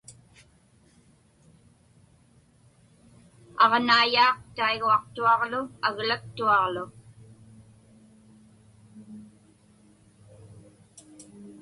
Aġnaiyaaq 3.63 4.37
taiguaqtuaġlu 4.55 5.61
aglaktuaġlu. 5.87 6.85